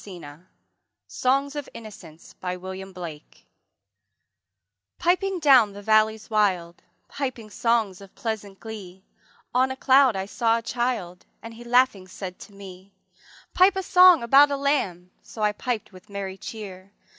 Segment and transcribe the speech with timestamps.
[0.03, 0.39] Y Z
[1.05, 3.45] Songs of Innocence by William Blake
[4.97, 9.03] Introduction Piping down the valleys wild, Piping songs of pleasant glee,
[9.53, 12.95] On a cloud I saw a child, And he laughing said to me:
[13.55, 16.91] ``Pipe a song about a Lamb!'' So I piped with a merry chear.